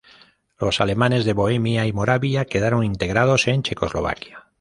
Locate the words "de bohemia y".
1.25-1.93